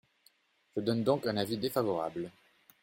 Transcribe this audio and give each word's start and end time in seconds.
Je 0.75 0.81
donne 0.81 1.03
donc 1.03 1.27
un 1.27 1.37
avis 1.37 1.57
défavorable. 1.57 2.31